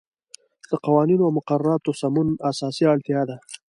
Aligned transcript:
د 0.69 0.71
قوانینو 0.85 1.23
او 1.27 1.35
مقرراتو 1.39 1.97
سمون 2.01 2.27
اساسی 2.51 2.83
اړتیا 2.93 3.21
ده. 3.29 3.35